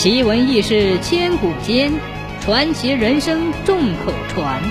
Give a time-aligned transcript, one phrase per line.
[0.00, 1.92] 奇闻异事千古间，
[2.40, 4.62] 传奇人生众口传。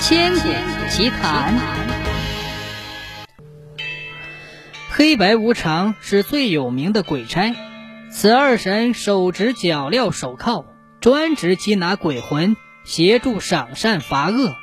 [0.00, 0.48] 千古
[0.88, 1.54] 奇谈。
[4.88, 7.54] 黑白无常是最有名的鬼差，
[8.10, 10.64] 此二神手执脚镣手铐，
[10.98, 12.56] 专职缉拿鬼魂，
[12.86, 14.54] 协助赏善罚恶，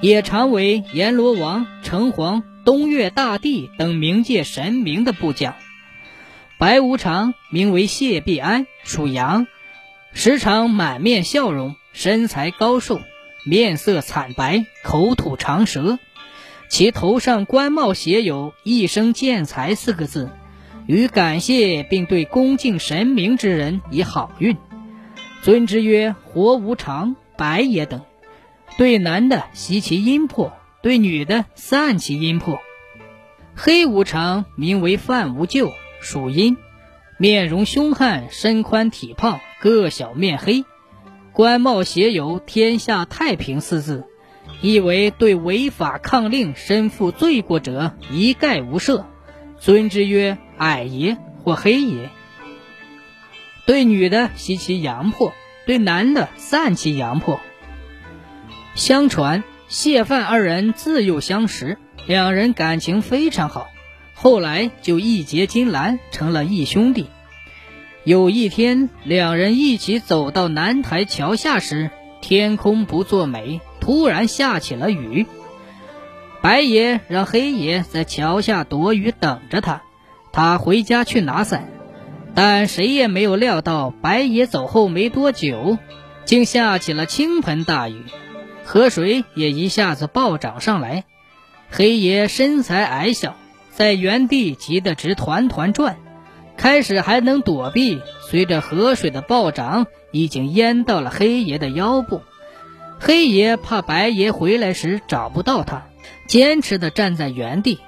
[0.00, 5.54] 也常为阎罗王、城隍、东岳大帝等冥界神明的部将。
[6.62, 9.48] 白无常名为谢必安，属羊，
[10.12, 13.00] 时常满面笑容，身材高瘦，
[13.44, 15.98] 面色惨白，口吐长舌。
[16.68, 20.30] 其头上官帽写有“一生见财”四个字，
[20.86, 24.56] 与感谢并对恭敬神明之人以好运，
[25.42, 28.02] 尊之曰活无常、白也等。
[28.78, 32.60] 对男的习其阴魄，对女的散其阴魄。
[33.56, 35.72] 黑无常名为范无咎。
[36.02, 36.58] 属阴，
[37.16, 40.64] 面容凶悍，身宽体胖，个小面黑，
[41.32, 44.04] 官帽写有“天下太平”四字，
[44.60, 49.04] 意为对违法抗令、身负罪过者一概无赦，
[49.58, 52.10] 尊之曰矮爷或黑爷。
[53.64, 55.32] 对女的习其阳魄，
[55.66, 57.40] 对男的散其阳魄。
[58.74, 63.68] 相传谢范二人自幼相识，两人感情非常好。
[64.22, 67.08] 后来就义结金兰，成了义兄弟。
[68.04, 75.26] 有一天，两人一起走到南台桥下时，天空不作美，突然下起了雨。
[76.40, 79.82] 白爷让黑爷在桥下躲雨等着他，
[80.30, 81.68] 他回家去拿伞。
[82.32, 85.78] 但谁也没有料到，白爷走后没多久，
[86.24, 88.04] 竟下起了倾盆大雨，
[88.64, 91.02] 河水也一下子暴涨上来。
[91.72, 93.34] 黑爷身材矮小。
[93.72, 95.96] 在原地急得直团团转，
[96.58, 102.20] 开始还能躲避，随着河水的暴涨，已经淹到了黑爷的腰部。
[103.00, 105.86] 黑爷怕白爷回来时找不到他，
[106.28, 107.80] 坚持的站在原地，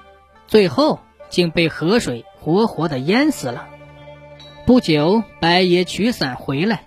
[0.49, 3.69] 最后竟被河水活活的淹死了。
[4.67, 6.87] 不久，白爷取伞回来，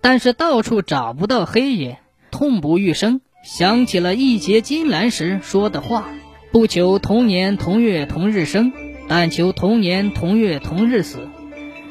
[0.00, 2.00] 但是到处找不到黑爷，
[2.32, 6.08] 痛不欲生，想起了义结金兰时说的话。
[6.52, 8.74] 不求同年同月同日生，
[9.08, 11.30] 但求同年同月同日死。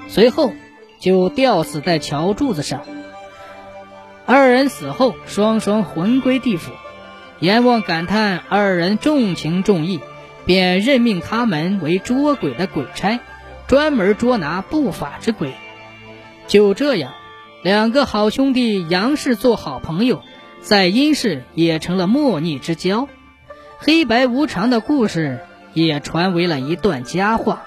[0.08, 0.54] 随后
[1.00, 2.82] 就吊死在桥柱子上。
[4.28, 6.72] 二人死后，双双魂归地府。
[7.40, 10.00] 阎王感叹二人重情重义，
[10.46, 13.20] 便任命他们为捉鬼的鬼差，
[13.68, 15.54] 专门捉拿不法之鬼。
[16.46, 17.14] 就这样，
[17.64, 20.22] 两个好兄弟杨氏做好朋友，
[20.62, 23.08] 在阴世也成了莫逆之交。
[23.84, 25.40] 黑白无常的故事
[25.74, 27.64] 也传为了一段佳话。